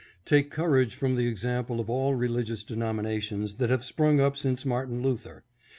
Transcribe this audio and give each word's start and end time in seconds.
Take 0.25 0.49
courage 0.49 0.95
from 0.95 1.15
the 1.15 1.27
example 1.27 1.79
of 1.79 1.87
all 1.87 2.15
religious 2.15 2.65
denomi 2.65 3.03
nations 3.03 3.57
that 3.57 3.69
have 3.69 3.85
sprung 3.85 4.19
up 4.19 4.35
since 4.35 4.65
Martin 4.65 5.03
Luther. 5.03 5.43